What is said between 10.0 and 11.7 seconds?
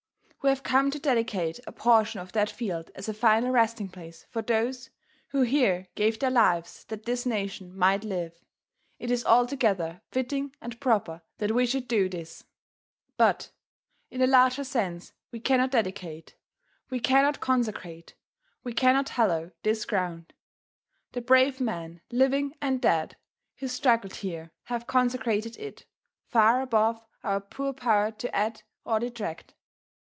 fitting and proper that we